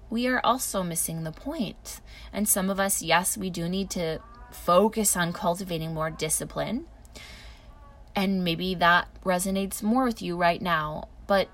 we 0.09 0.27
are 0.27 0.41
also 0.45 0.83
missing 0.83 1.25
the 1.25 1.33
point. 1.33 2.01
And 2.33 2.49
some 2.49 2.71
of 2.71 2.81
us, 2.81 3.03
yes, 3.03 3.37
we 3.37 3.51
do 3.51 3.69
need 3.69 3.91
to 3.91 4.21
focus 4.51 5.17
on 5.17 5.33
cultivating 5.33 5.95
more 5.95 6.11
discipline. 6.11 6.87
And 8.15 8.45
maybe 8.45 8.75
that 8.75 9.09
resonates 9.25 9.83
more 9.83 10.05
with 10.05 10.21
you 10.21 10.37
right 10.37 10.61
now. 10.61 11.09
But 11.27 11.49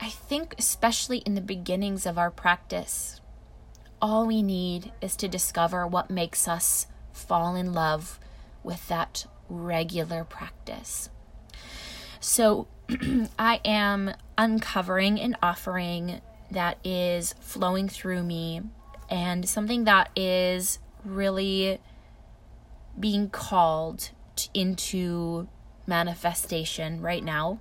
I 0.00 0.08
think, 0.08 0.54
especially 0.58 1.18
in 1.18 1.34
the 1.34 1.40
beginnings 1.40 2.06
of 2.06 2.18
our 2.18 2.30
practice, 2.30 3.20
all 4.00 4.26
we 4.26 4.42
need 4.42 4.92
is 5.00 5.14
to 5.16 5.28
discover 5.28 5.86
what 5.86 6.10
makes 6.10 6.48
us 6.48 6.86
fall 7.12 7.54
in 7.54 7.72
love 7.72 8.18
with 8.62 8.88
that 8.88 9.26
regular 9.48 10.24
practice. 10.24 11.10
So, 12.20 12.68
I 13.38 13.60
am 13.64 14.12
uncovering 14.36 15.20
an 15.20 15.36
offering 15.42 16.20
that 16.50 16.78
is 16.84 17.34
flowing 17.40 17.88
through 17.88 18.22
me 18.22 18.62
and 19.08 19.48
something 19.48 19.84
that 19.84 20.10
is 20.16 20.78
really 21.04 21.80
being 22.98 23.30
called 23.30 24.10
into 24.54 25.48
manifestation 25.86 27.00
right 27.00 27.24
now. 27.24 27.60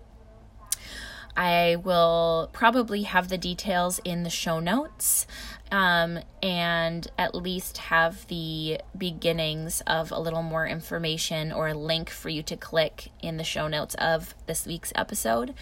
I 1.35 1.77
will 1.77 2.49
probably 2.51 3.03
have 3.03 3.29
the 3.29 3.37
details 3.37 3.99
in 4.03 4.23
the 4.23 4.29
show 4.29 4.59
notes 4.59 5.25
um, 5.71 6.19
and 6.41 7.07
at 7.17 7.35
least 7.35 7.77
have 7.77 8.27
the 8.27 8.79
beginnings 8.97 9.81
of 9.87 10.11
a 10.11 10.19
little 10.19 10.43
more 10.43 10.67
information 10.67 11.51
or 11.51 11.69
a 11.69 11.73
link 11.73 12.09
for 12.09 12.29
you 12.29 12.43
to 12.43 12.57
click 12.57 13.09
in 13.21 13.37
the 13.37 13.43
show 13.43 13.67
notes 13.67 13.95
of 13.95 14.35
this 14.47 14.65
week's 14.65 14.91
episode. 14.95 15.53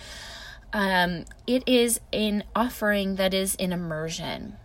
Um, 0.73 1.25
it 1.45 1.63
is 1.67 1.99
an 2.11 2.43
offering 2.55 3.15
that 3.15 3.33
is 3.33 3.55
in 3.55 3.71
immersion. 3.71 4.57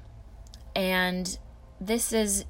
And 0.75 1.39
this 1.81 2.13
is 2.13 2.45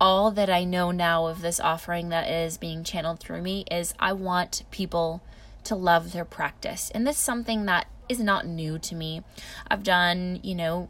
all 0.00 0.30
that 0.32 0.50
I 0.50 0.64
know 0.64 0.90
now 0.90 1.26
of 1.26 1.42
this 1.42 1.60
offering 1.60 2.08
that 2.08 2.28
is 2.28 2.58
being 2.58 2.82
channeled 2.84 3.20
through 3.20 3.42
me 3.42 3.64
is 3.70 3.94
I 3.98 4.12
want 4.12 4.64
people 4.70 5.22
to 5.64 5.74
love 5.74 6.12
their 6.12 6.24
practice. 6.24 6.90
And 6.94 7.06
this 7.06 7.16
is 7.16 7.22
something 7.22 7.66
that 7.66 7.86
is 8.08 8.20
not 8.20 8.46
new 8.46 8.78
to 8.78 8.94
me. 8.94 9.22
I've 9.68 9.82
done, 9.82 10.40
you 10.42 10.54
know, 10.54 10.88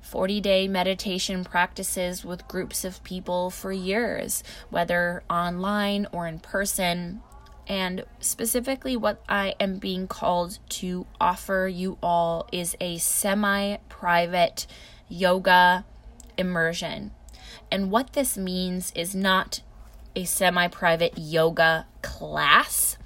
40 0.00 0.40
day 0.40 0.68
meditation 0.68 1.44
practices 1.44 2.24
with 2.24 2.46
groups 2.46 2.84
of 2.84 3.02
people 3.04 3.50
for 3.50 3.72
years, 3.72 4.44
whether 4.70 5.22
online 5.28 6.06
or 6.12 6.26
in 6.26 6.38
person. 6.38 7.20
And 7.66 8.04
specifically, 8.20 8.96
what 8.96 9.22
I 9.28 9.54
am 9.58 9.78
being 9.78 10.06
called 10.06 10.58
to 10.70 11.06
offer 11.20 11.66
you 11.72 11.96
all 12.02 12.46
is 12.52 12.76
a 12.80 12.98
semi 12.98 13.76
private 13.88 14.66
yoga 15.08 15.84
immersion. 16.36 17.12
And 17.70 17.90
what 17.90 18.12
this 18.12 18.36
means 18.36 18.92
is 18.94 19.14
not 19.14 19.62
a 20.14 20.24
semi 20.24 20.68
private 20.68 21.14
yoga 21.16 21.86
class, 22.02 22.98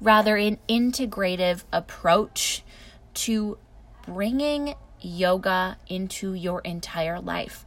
rather, 0.00 0.36
an 0.36 0.58
integrative 0.68 1.64
approach 1.72 2.62
to 3.14 3.58
bringing 4.06 4.74
yoga 5.00 5.76
into 5.86 6.34
your 6.34 6.60
entire 6.60 7.20
life. 7.20 7.64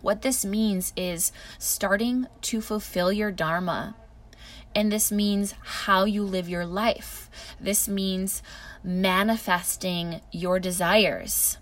What 0.00 0.22
this 0.22 0.44
means 0.44 0.92
is 0.96 1.32
starting 1.58 2.26
to 2.42 2.60
fulfill 2.60 3.12
your 3.12 3.30
Dharma. 3.30 3.96
And 4.74 4.90
this 4.90 5.12
means 5.12 5.54
how 5.62 6.04
you 6.04 6.24
live 6.24 6.48
your 6.48 6.66
life. 6.66 7.30
This 7.60 7.88
means 7.88 8.42
manifesting 8.82 10.20
your 10.32 10.58
desires. 10.58 11.58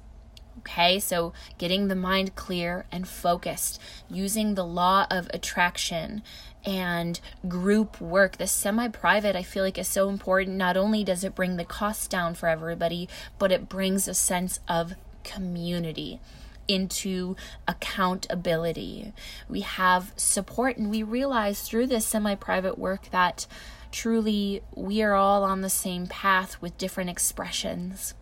Okay, 0.59 0.99
so 0.99 1.33
getting 1.59 1.89
the 1.89 1.97
mind 1.97 2.35
clear 2.35 2.87
and 2.93 3.09
focused, 3.09 3.81
using 4.09 4.55
the 4.55 4.65
law 4.65 5.07
of 5.11 5.29
attraction 5.33 6.23
and 6.65 7.21
group 7.49 8.01
work. 8.01 8.37
The 8.37 8.47
semi 8.47 8.89
private, 8.89 9.37
I 9.37 9.43
feel 9.43 9.65
like, 9.65 9.79
is 9.79 9.89
so 9.89 10.09
important. 10.09 10.57
Not 10.57 10.77
only 10.77 11.05
does 11.05 11.25
it 11.25 11.35
bring 11.35 11.57
the 11.57 11.65
costs 11.65 12.07
down 12.07 12.35
for 12.35 12.49
everybody, 12.49 13.09
but 13.39 13.53
it 13.53 13.69
brings 13.69 14.07
a 14.07 14.15
sense 14.15 14.61
of 14.69 14.95
community 15.25 16.21
into 16.69 17.35
accountability. 17.67 19.13
We 19.49 19.61
have 19.63 20.13
support, 20.17 20.77
and 20.77 20.91
we 20.91 21.03
realize 21.03 21.63
through 21.63 21.89
this 21.89 22.07
semi 22.07 22.35
private 22.35 22.79
work 22.79 23.11
that 23.11 23.47
truly 23.91 24.63
we 24.75 25.03
are 25.03 25.15
all 25.15 25.43
on 25.43 25.63
the 25.63 25.71
same 25.71 26.07
path 26.07 26.61
with 26.63 26.79
different 26.79 27.11
expressions. 27.11 28.15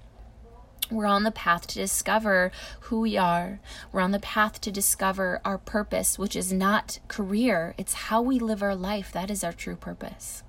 We're 0.91 1.07
on 1.07 1.25
the 1.25 1.31
path 1.31 1.67
to 1.69 1.75
discover 1.75 2.51
who 2.81 3.01
we 3.01 3.17
are. 3.17 3.61
We're 3.93 4.01
on 4.01 4.13
the 4.13 4.19
path 4.19 4.61
to 4.63 4.73
discover 4.73 5.41
our 5.45 5.59
purpose, 5.59 6.19
which 6.19 6.35
is 6.35 6.53
not 6.53 6.99
career, 7.09 7.75
it's 7.77 7.95
how 7.95 8.23
we 8.23 8.39
live 8.39 8.63
our 8.63 8.75
life. 8.75 9.13
That 9.13 9.31
is 9.31 9.45
our 9.45 9.53
true 9.53 9.77
purpose. 9.77 10.43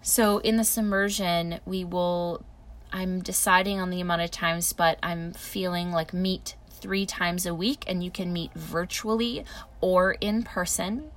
So, 0.00 0.38
in 0.38 0.56
the 0.56 0.74
immersion, 0.76 1.60
we 1.64 1.84
will, 1.84 2.42
I'm 2.92 3.20
deciding 3.20 3.78
on 3.78 3.90
the 3.90 4.00
amount 4.00 4.22
of 4.22 4.30
times, 4.30 4.72
but 4.72 4.98
I'm 5.02 5.32
feeling 5.32 5.92
like 5.92 6.12
meet 6.12 6.56
three 6.70 7.06
times 7.06 7.46
a 7.46 7.54
week, 7.54 7.84
and 7.86 8.02
you 8.02 8.10
can 8.10 8.32
meet 8.32 8.52
virtually 8.54 9.44
or 9.80 10.12
in 10.20 10.42
person 10.42 11.11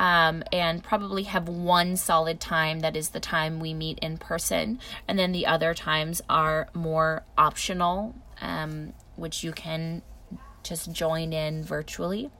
um, 0.00 0.42
and 0.50 0.82
probably 0.82 1.24
have 1.24 1.46
one 1.46 1.94
solid 1.94 2.40
time 2.40 2.80
that 2.80 2.96
is 2.96 3.10
the 3.10 3.20
time 3.20 3.60
we 3.60 3.74
meet 3.74 3.98
in 3.98 4.16
person. 4.16 4.80
And 5.06 5.18
then 5.18 5.32
the 5.32 5.44
other 5.46 5.74
times 5.74 6.22
are 6.28 6.68
more 6.72 7.22
optional, 7.36 8.14
um, 8.40 8.94
which 9.16 9.44
you 9.44 9.52
can 9.52 10.00
just 10.62 10.90
join 10.90 11.34
in 11.34 11.62
virtually. 11.62 12.30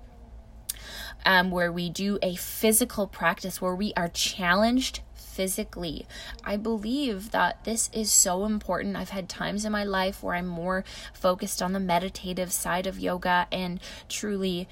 Um, 1.27 1.51
where 1.51 1.71
we 1.71 1.91
do 1.91 2.19
a 2.23 2.35
physical 2.37 3.07
practice 3.07 3.61
where 3.61 3.75
we 3.75 3.93
are 3.95 4.09
challenged 4.09 5.01
physically. 5.15 6.07
I 6.43 6.57
believe 6.57 7.31
that 7.33 7.65
this 7.65 7.91
is 7.93 8.11
so 8.11 8.47
important. 8.47 8.97
I've 8.97 9.11
had 9.11 9.29
times 9.29 9.67
in 9.67 9.73
my 9.73 9.85
life 9.85 10.23
where 10.23 10.35
I'm 10.35 10.47
more 10.47 10.83
focused 11.13 11.61
on 11.61 11.75
the 11.75 11.81
meditative 11.81 12.53
side 12.53 12.87
of 12.87 12.99
yoga 12.99 13.47
and 13.53 13.81
truly 14.09 14.67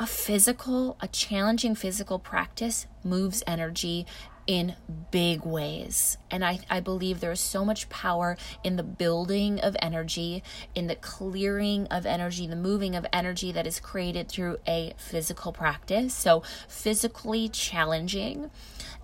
a 0.00 0.06
physical, 0.06 0.96
a 1.00 1.08
challenging 1.08 1.74
physical 1.74 2.18
practice 2.18 2.86
moves 3.04 3.42
energy 3.46 4.06
in 4.46 4.74
big 5.10 5.44
ways. 5.44 6.16
And 6.30 6.42
I, 6.42 6.60
I 6.70 6.80
believe 6.80 7.20
there's 7.20 7.38
so 7.38 7.66
much 7.66 7.90
power 7.90 8.38
in 8.64 8.76
the 8.76 8.82
building 8.82 9.60
of 9.60 9.76
energy, 9.82 10.42
in 10.74 10.86
the 10.86 10.94
clearing 10.94 11.86
of 11.88 12.06
energy, 12.06 12.46
the 12.46 12.56
moving 12.56 12.96
of 12.96 13.04
energy 13.12 13.52
that 13.52 13.66
is 13.66 13.78
created 13.78 14.30
through 14.30 14.56
a 14.66 14.94
physical 14.96 15.52
practice. 15.52 16.14
So, 16.14 16.42
physically 16.66 17.50
challenging. 17.50 18.50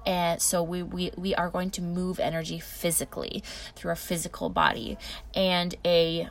And 0.06 0.40
so 0.40 0.62
we, 0.62 0.82
we, 0.82 1.10
we 1.16 1.34
are 1.34 1.50
going 1.50 1.70
to 1.72 1.82
move 1.82 2.18
energy 2.18 2.58
physically 2.58 3.42
through 3.74 3.90
our 3.90 3.96
physical 3.96 4.48
body. 4.48 4.96
And 5.34 5.74
a 5.84 6.30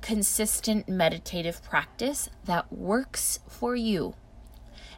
consistent 0.00 0.88
meditative 0.88 1.62
practice 1.62 2.28
that 2.44 2.72
works 2.72 3.40
for 3.48 3.76
you. 3.76 4.14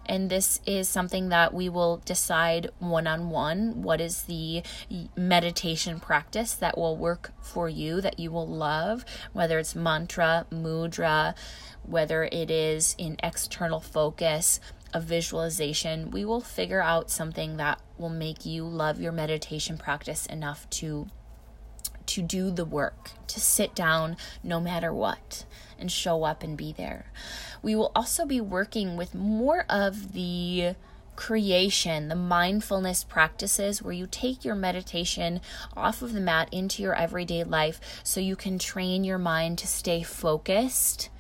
And 0.05 0.31
this 0.31 0.61
is 0.67 0.89
something 0.89 1.29
that 1.29 1.55
we 1.55 1.69
will 1.69 1.99
decide 2.05 2.71
one 2.81 3.07
on 3.07 3.31
one. 3.31 3.83
What 3.83 4.01
is 4.01 4.23
the 4.23 4.63
meditation 5.17 6.01
practice 6.01 6.55
that 6.55 6.77
will 6.77 6.97
work 6.97 7.33
for 7.41 7.69
you, 7.69 8.01
that 8.01 8.19
you 8.19 8.33
will 8.33 8.49
love, 8.49 9.05
whether 9.33 9.59
it's 9.61 9.77
mantra, 9.77 10.47
mudra, 10.51 11.35
whether 11.85 12.25
it 12.25 12.51
is 12.51 12.97
in 12.99 13.17
external 13.23 13.81
focus, 13.81 14.59
a 14.93 15.01
visualization. 15.01 16.11
We 16.11 16.25
will 16.25 16.41
figure 16.41 16.83
out 16.83 17.11
something 17.11 17.57
that 17.59 17.81
will 17.97 18.11
make 18.11 18.45
you 18.45 18.65
love 18.65 19.01
your 19.01 19.13
meditation 19.13 19.79
practice 19.79 20.27
enough 20.27 20.69
to 20.71 21.09
to 22.07 22.23
do 22.23 22.51
the 22.51 22.65
work, 22.65 23.11
to 23.29 23.41
sit 23.41 23.75
down 23.75 24.17
no 24.43 24.61
matter 24.61 24.93
what, 24.93 25.45
and 25.79 25.91
show 25.91 26.25
up 26.25 26.43
and 26.43 26.57
be 26.57 26.73
there. 26.73 27.07
We 27.63 27.75
will 27.75 27.93
also 27.95 28.27
be 28.27 28.41
working 28.41 28.97
with 28.97 29.15
more 29.15 29.65
of 29.69 30.13
the 30.13 30.75
creation, 31.17 32.09
the 32.09 32.15
mindfulness 32.15 33.05
practices 33.05 33.83
where 33.83 33.93
you 33.93 34.07
take 34.11 34.45
your 34.45 34.55
meditation 34.55 35.41
off 35.77 36.03
of 36.03 36.13
the 36.13 36.21
mat 36.21 36.49
into 36.51 36.83
your 36.83 36.95
everyday 36.95 37.45
life 37.45 37.81
so 38.03 38.21
you 38.21 38.35
can 38.35 38.59
train 38.59 39.05
your 39.05 39.19
mind 39.19 39.59
to 39.59 39.67
stay 39.67 40.03
focused 40.03 41.11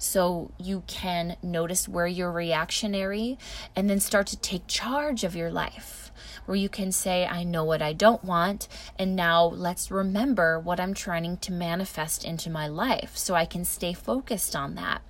so 0.00 0.50
you 0.58 0.82
can 0.86 1.36
notice 1.42 1.86
where 1.86 2.06
you're 2.06 2.32
reactionary 2.32 3.38
and 3.76 3.90
then 3.90 4.00
start 4.00 4.26
to 4.28 4.36
take 4.38 4.66
charge 4.66 5.24
of 5.24 5.36
your 5.36 5.50
life 5.50 6.10
where 6.46 6.56
you 6.56 6.70
can 6.70 6.90
say, 6.90 7.26
I 7.26 7.44
know 7.44 7.64
what 7.64 7.82
I 7.82 7.92
don't 7.92 8.24
want, 8.24 8.66
and 8.98 9.14
now 9.14 9.44
let's 9.44 9.90
remember 9.90 10.58
what 10.58 10.80
I'm 10.80 10.94
trying 10.94 11.36
to 11.36 11.52
manifest 11.52 12.24
into 12.24 12.50
my 12.50 12.66
life 12.66 13.16
so 13.16 13.34
I 13.34 13.44
can 13.44 13.64
stay 13.64 13.92
focused 13.92 14.56
on 14.56 14.74
that. 14.74 15.02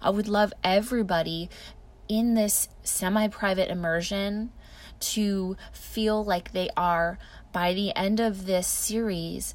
I 0.00 0.10
would 0.10 0.28
love 0.28 0.52
everybody 0.62 1.50
in 2.08 2.34
this 2.34 2.68
semi 2.84 3.26
private 3.26 3.70
immersion 3.70 4.52
to 5.00 5.56
feel 5.72 6.24
like 6.24 6.52
they 6.52 6.70
are, 6.76 7.18
by 7.52 7.74
the 7.74 7.94
end 7.96 8.20
of 8.20 8.46
this 8.46 8.68
series, 8.68 9.54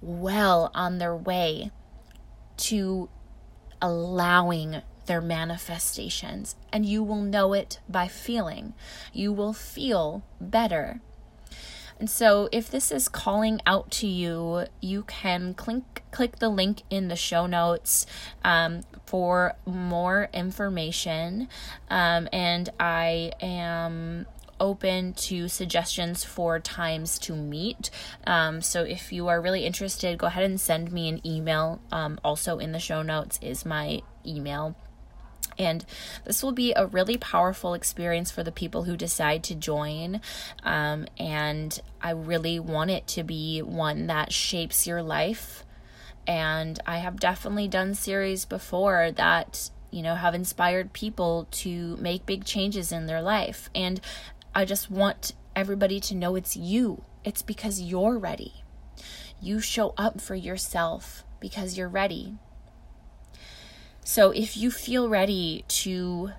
well 0.00 0.70
on 0.74 0.98
their 0.98 1.14
way 1.14 1.70
to 2.56 3.08
allowing 3.82 4.80
their 5.06 5.20
manifestations, 5.20 6.56
and 6.72 6.86
you 6.86 7.02
will 7.02 7.20
know 7.20 7.52
it 7.52 7.80
by 7.88 8.08
feeling. 8.08 8.72
You 9.12 9.32
will 9.32 9.52
feel 9.52 10.22
better. 10.40 11.00
And 11.98 12.08
so, 12.08 12.48
if 12.50 12.70
this 12.70 12.90
is 12.90 13.08
calling 13.08 13.60
out 13.66 13.90
to 13.92 14.06
you, 14.06 14.66
you 14.80 15.02
can 15.02 15.54
click 15.54 16.02
click 16.10 16.38
the 16.38 16.48
link 16.48 16.82
in 16.90 17.08
the 17.08 17.16
show 17.16 17.46
notes 17.46 18.06
um, 18.44 18.82
for 19.06 19.54
more 19.64 20.28
information. 20.32 21.48
Um, 21.88 22.28
and 22.32 22.68
I 22.80 23.32
am 23.40 24.26
open 24.62 25.12
to 25.14 25.48
suggestions 25.48 26.22
for 26.24 26.60
times 26.60 27.18
to 27.18 27.34
meet. 27.34 27.90
Um, 28.26 28.62
so 28.62 28.84
if 28.84 29.12
you 29.12 29.26
are 29.28 29.40
really 29.42 29.66
interested, 29.66 30.16
go 30.16 30.28
ahead 30.28 30.44
and 30.44 30.60
send 30.60 30.92
me 30.92 31.08
an 31.08 31.20
email. 31.26 31.82
Um, 31.90 32.20
also 32.24 32.58
in 32.58 32.70
the 32.70 32.78
show 32.78 33.02
notes 33.02 33.38
is 33.42 33.66
my 33.66 34.00
email. 34.24 34.76
And 35.58 35.84
this 36.24 36.42
will 36.42 36.52
be 36.52 36.72
a 36.74 36.86
really 36.86 37.18
powerful 37.18 37.74
experience 37.74 38.30
for 38.30 38.42
the 38.42 38.52
people 38.52 38.84
who 38.84 38.96
decide 38.96 39.42
to 39.44 39.54
join. 39.54 40.20
Um, 40.62 41.06
and 41.18 41.78
I 42.00 42.12
really 42.12 42.58
want 42.60 42.90
it 42.90 43.06
to 43.08 43.24
be 43.24 43.60
one 43.60 44.06
that 44.06 44.32
shapes 44.32 44.86
your 44.86 45.02
life. 45.02 45.64
And 46.26 46.78
I 46.86 46.98
have 46.98 47.18
definitely 47.18 47.68
done 47.68 47.94
series 47.94 48.44
before 48.44 49.10
that, 49.16 49.70
you 49.90 50.02
know, 50.02 50.14
have 50.14 50.34
inspired 50.34 50.92
people 50.92 51.48
to 51.50 51.96
make 51.96 52.24
big 52.24 52.44
changes 52.44 52.92
in 52.92 53.06
their 53.06 53.20
life. 53.20 53.68
And 53.74 54.00
I 54.54 54.64
just 54.64 54.90
want 54.90 55.32
everybody 55.56 55.98
to 56.00 56.14
know 56.14 56.34
it's 56.36 56.56
you. 56.56 57.04
It's 57.24 57.42
because 57.42 57.80
you're 57.80 58.18
ready. 58.18 58.64
You 59.40 59.60
show 59.60 59.94
up 59.96 60.20
for 60.20 60.34
yourself 60.34 61.24
because 61.40 61.76
you're 61.76 61.88
ready. 61.88 62.36
So 64.04 64.30
if 64.30 64.56
you 64.56 64.70
feel 64.70 65.08
ready 65.08 65.64
to 65.68 66.32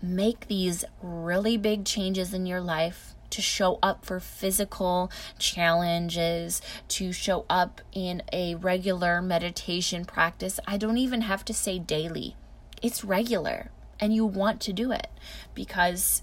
make 0.00 0.46
these 0.48 0.84
really 1.02 1.56
big 1.56 1.84
changes 1.84 2.32
in 2.32 2.46
your 2.46 2.60
life, 2.60 3.14
to 3.30 3.42
show 3.42 3.78
up 3.82 4.04
for 4.04 4.20
physical 4.20 5.10
challenges, 5.38 6.60
to 6.88 7.12
show 7.12 7.46
up 7.48 7.80
in 7.92 8.22
a 8.32 8.54
regular 8.56 9.22
meditation 9.22 10.04
practice, 10.04 10.60
I 10.66 10.76
don't 10.76 10.98
even 10.98 11.22
have 11.22 11.44
to 11.46 11.54
say 11.54 11.78
daily. 11.78 12.36
It's 12.82 13.04
regular 13.04 13.70
and 13.98 14.14
you 14.14 14.26
want 14.26 14.60
to 14.62 14.72
do 14.72 14.92
it 14.92 15.08
because 15.54 16.22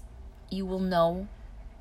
you 0.50 0.66
will 0.66 0.80
know 0.80 1.28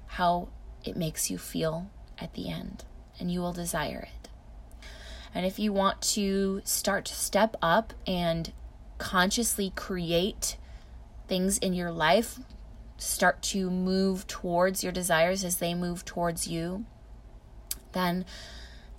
how 0.08 0.50
it 0.84 0.96
makes 0.96 1.30
you 1.30 1.38
feel 1.38 1.90
at 2.18 2.34
the 2.34 2.50
end 2.50 2.86
and 3.20 3.32
you 3.32 3.42
will 3.42 3.54
desire 3.54 4.08
it. 4.14 4.30
And 5.34 5.46
if 5.46 5.60
you 5.60 5.72
want 5.72 6.02
to 6.02 6.62
start 6.64 7.06
to 7.06 7.14
step 7.14 7.56
up 7.62 7.94
and 8.08 8.52
consciously 8.98 9.72
create 9.76 10.58
things 11.28 11.58
in 11.60 11.74
your 11.74 11.92
life, 11.92 12.40
start 12.98 13.42
to 13.42 13.70
move 13.70 14.26
towards 14.28 14.84
your 14.84 14.92
desires 14.92 15.44
as 15.44 15.58
they 15.58 15.74
move 15.74 16.04
towards 16.04 16.48
you, 16.48 16.86
then 17.94 18.26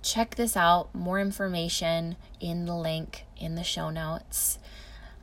check 0.01 0.35
this 0.35 0.55
out. 0.55 0.93
More 0.95 1.19
information 1.19 2.15
in 2.39 2.65
the 2.65 2.75
link 2.75 3.25
in 3.37 3.55
the 3.55 3.63
show 3.63 3.89
notes. 3.89 4.57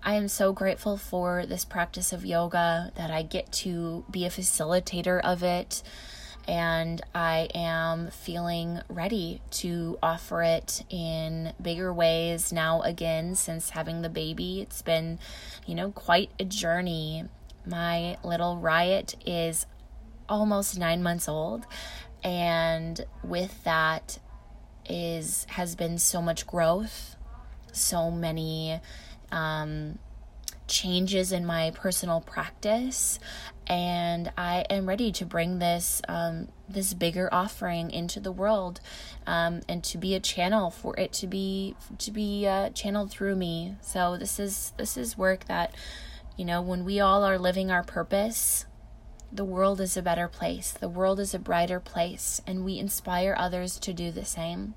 I 0.03 0.15
am 0.15 0.29
so 0.29 0.53
grateful 0.53 0.97
for 0.97 1.45
this 1.45 1.65
practice 1.65 2.13
of 2.13 2.25
yoga 2.25 2.93
that 2.97 3.11
I 3.11 3.23
get 3.23 3.51
to 3.53 4.05
be 4.11 4.25
a 4.25 4.31
facilitator 4.31 5.21
of 5.23 5.43
it. 5.43 5.83
And 6.47 7.03
I 7.15 7.49
am 7.55 8.11
feeling 8.11 8.81
ready 8.89 9.43
to 9.51 9.99
offer 10.03 10.43
it 10.43 10.83
in 10.89 11.53
bigger 11.61 11.93
ways 11.93 12.53
now 12.53 12.81
again 12.83 13.35
since 13.35 13.71
having 13.71 14.01
the 14.01 14.09
baby. 14.09 14.63
It's 14.63 14.81
been, 14.81 15.19
you 15.67 15.75
know, 15.75 15.91
quite 15.91 16.31
a 16.41 16.45
journey. 16.45 17.25
My 17.67 18.17
little 18.25 18.57
riot 18.57 19.15
is 19.27 19.67
almost 20.27 20.79
nine 20.79 21.03
months 21.03 21.29
old. 21.29 21.67
And 22.25 23.05
with 23.23 23.63
that 23.65 24.19
is 24.89 25.45
has 25.51 25.75
been 25.75 25.99
so 25.99 26.23
much 26.23 26.47
growth, 26.47 27.17
so 27.73 28.11
many 28.11 28.81
um, 29.33 29.99
changes 30.67 31.33
in 31.33 31.47
my 31.47 31.71
personal 31.75 32.21
practice 32.21 33.19
and 33.69 34.33
I 34.37 34.65
am 34.71 34.89
ready 34.89 35.13
to 35.13 35.27
bring 35.27 35.59
this 35.59 36.01
um, 36.09 36.49
this 36.69 36.95
bigger 36.95 37.29
offering 37.33 37.91
into 37.91 38.19
the 38.19 38.33
world 38.33 38.81
um, 39.27 39.61
and 39.69 39.85
to 39.85 39.99
be 39.99 40.15
a 40.15 40.21
channel 40.21 40.71
for 40.71 40.99
it 40.99 41.13
to 41.15 41.27
be 41.27 41.77
to 41.99 42.11
be 42.11 42.47
uh, 42.47 42.71
channeled 42.71 43.11
through 43.11 43.37
me. 43.37 43.77
So 43.83 44.17
this 44.17 44.41
is 44.41 44.73
this 44.79 44.97
is 44.97 45.19
work 45.19 45.45
that 45.47 45.75
you 46.37 46.45
know 46.45 46.63
when 46.63 46.85
we 46.85 46.99
all 46.99 47.25
are 47.25 47.39
living 47.39 47.71
our 47.71 47.85
purpose, 47.85 48.65
the 49.31 49.45
world 49.45 49.81
is 49.81 49.97
a 49.97 50.03
better 50.03 50.29
place. 50.29 50.73
The 50.73 50.89
world 50.89 51.21
is 51.21 51.35
a 51.35 51.39
brighter 51.39 51.81
place, 51.81 52.41
and 52.47 52.65
we 52.65 52.79
inspire 52.79 53.35
others 53.39 53.79
to 53.81 53.93
do 53.93 54.11
the 54.11 54.25
same. 54.25 54.75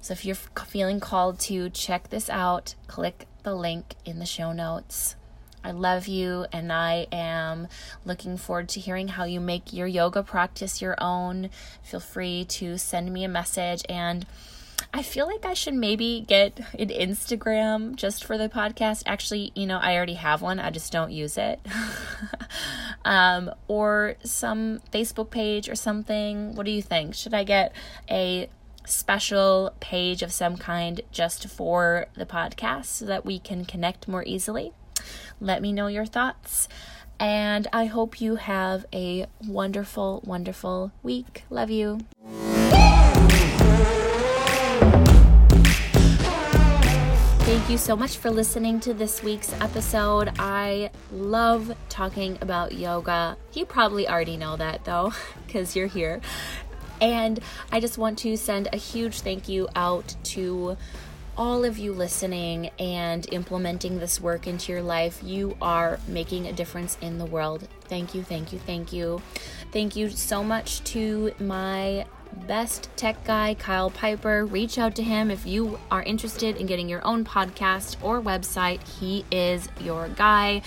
So 0.00 0.12
if 0.12 0.24
you're 0.24 0.36
feeling 0.36 1.00
called 1.00 1.38
to 1.40 1.70
check 1.70 2.10
this 2.10 2.30
out, 2.30 2.74
click 2.86 3.26
the 3.42 3.54
link 3.54 3.94
in 4.04 4.18
the 4.18 4.26
show 4.26 4.52
notes. 4.52 5.16
I 5.64 5.72
love 5.72 6.06
you, 6.06 6.46
and 6.52 6.72
I 6.72 7.08
am 7.10 7.68
looking 8.04 8.36
forward 8.36 8.68
to 8.70 8.80
hearing 8.80 9.08
how 9.08 9.24
you 9.24 9.40
make 9.40 9.72
your 9.72 9.86
yoga 9.86 10.22
practice 10.22 10.80
your 10.80 10.94
own. 10.98 11.50
Feel 11.82 12.00
free 12.00 12.44
to 12.46 12.78
send 12.78 13.12
me 13.12 13.24
a 13.24 13.28
message. 13.28 13.82
And 13.88 14.24
I 14.94 15.02
feel 15.02 15.26
like 15.26 15.44
I 15.44 15.54
should 15.54 15.74
maybe 15.74 16.24
get 16.26 16.60
an 16.78 16.88
Instagram 16.88 17.96
just 17.96 18.24
for 18.24 18.38
the 18.38 18.48
podcast. 18.48 19.02
Actually, 19.04 19.52
you 19.54 19.66
know, 19.66 19.78
I 19.78 19.96
already 19.96 20.14
have 20.14 20.40
one, 20.40 20.60
I 20.60 20.70
just 20.70 20.92
don't 20.92 21.10
use 21.10 21.36
it. 21.36 21.60
um, 23.04 23.50
or 23.66 24.14
some 24.22 24.80
Facebook 24.92 25.30
page 25.30 25.68
or 25.68 25.74
something. 25.74 26.54
What 26.54 26.64
do 26.66 26.72
you 26.72 26.82
think? 26.82 27.14
Should 27.14 27.34
I 27.34 27.44
get 27.44 27.74
a 28.08 28.48
special 28.88 29.72
page 29.80 30.22
of 30.22 30.32
some 30.32 30.56
kind 30.56 31.00
just 31.12 31.48
for 31.48 32.06
the 32.14 32.26
podcast 32.26 32.86
so 32.86 33.04
that 33.04 33.24
we 33.24 33.38
can 33.38 33.64
connect 33.64 34.08
more 34.08 34.24
easily. 34.24 34.72
Let 35.40 35.62
me 35.62 35.72
know 35.72 35.86
your 35.86 36.06
thoughts. 36.06 36.68
And 37.20 37.66
I 37.72 37.86
hope 37.86 38.20
you 38.20 38.36
have 38.36 38.86
a 38.92 39.26
wonderful, 39.46 40.22
wonderful 40.24 40.92
week. 41.02 41.44
Love 41.50 41.70
you. 41.70 42.00
Thank 47.48 47.70
you 47.70 47.78
so 47.78 47.96
much 47.96 48.18
for 48.18 48.30
listening 48.30 48.78
to 48.80 48.94
this 48.94 49.22
week's 49.22 49.52
episode. 49.60 50.32
I 50.38 50.90
love 51.10 51.74
talking 51.88 52.38
about 52.40 52.72
yoga. 52.72 53.36
You 53.52 53.64
probably 53.64 54.06
already 54.06 54.36
know 54.36 54.56
that 54.56 54.84
though, 54.84 55.12
because 55.46 55.74
you're 55.74 55.86
here. 55.86 56.20
And 57.00 57.40
I 57.72 57.80
just 57.80 57.98
want 57.98 58.18
to 58.20 58.36
send 58.36 58.68
a 58.72 58.76
huge 58.76 59.20
thank 59.20 59.48
you 59.48 59.68
out 59.74 60.14
to 60.24 60.76
all 61.36 61.64
of 61.64 61.78
you 61.78 61.92
listening 61.92 62.70
and 62.80 63.32
implementing 63.32 64.00
this 64.00 64.20
work 64.20 64.48
into 64.48 64.72
your 64.72 64.82
life. 64.82 65.22
You 65.22 65.56
are 65.62 66.00
making 66.08 66.48
a 66.48 66.52
difference 66.52 66.98
in 67.00 67.18
the 67.18 67.24
world. 67.24 67.68
Thank 67.82 68.14
you, 68.14 68.24
thank 68.24 68.52
you, 68.52 68.58
thank 68.58 68.92
you. 68.92 69.22
Thank 69.70 69.94
you 69.94 70.10
so 70.10 70.42
much 70.42 70.82
to 70.84 71.32
my 71.38 72.06
best 72.46 72.90
tech 72.96 73.22
guy, 73.24 73.54
Kyle 73.54 73.90
Piper. 73.90 74.44
Reach 74.44 74.78
out 74.78 74.96
to 74.96 75.02
him 75.02 75.30
if 75.30 75.46
you 75.46 75.78
are 75.90 76.02
interested 76.02 76.56
in 76.56 76.66
getting 76.66 76.88
your 76.88 77.06
own 77.06 77.24
podcast 77.24 77.96
or 78.02 78.20
website. 78.20 78.86
He 78.98 79.24
is 79.30 79.68
your 79.80 80.08
guy. 80.08 80.62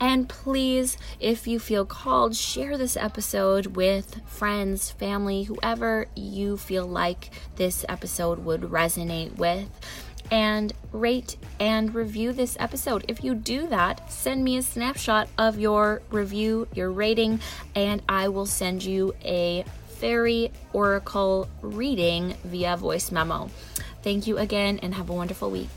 And 0.00 0.28
please, 0.28 0.96
if 1.20 1.46
you 1.46 1.60
feel 1.60 1.84
called, 1.84 2.34
share 2.34 2.78
this 2.78 2.96
episode 2.96 3.76
with 3.76 4.22
friends, 4.26 4.90
family, 4.90 5.42
whoever 5.42 6.06
you 6.16 6.56
feel 6.56 6.86
like 6.86 7.30
this 7.56 7.84
episode 7.88 8.38
would 8.40 8.62
resonate 8.62 9.36
with. 9.36 9.68
And 10.30 10.72
rate 10.92 11.36
and 11.58 11.94
review 11.94 12.32
this 12.32 12.56
episode. 12.60 13.04
If 13.08 13.22
you 13.22 13.34
do 13.34 13.66
that, 13.66 14.10
send 14.10 14.44
me 14.44 14.56
a 14.56 14.62
snapshot 14.62 15.28
of 15.36 15.58
your 15.58 16.02
review, 16.10 16.68
your 16.72 16.90
rating, 16.90 17.40
and 17.74 18.00
I 18.08 18.28
will 18.28 18.46
send 18.46 18.84
you 18.84 19.14
a 19.24 19.64
fairy 19.88 20.50
oracle 20.72 21.48
reading 21.60 22.36
via 22.44 22.76
voice 22.76 23.10
memo. 23.10 23.50
Thank 24.02 24.26
you 24.26 24.38
again 24.38 24.78
and 24.82 24.94
have 24.94 25.10
a 25.10 25.12
wonderful 25.12 25.50
week. 25.50 25.68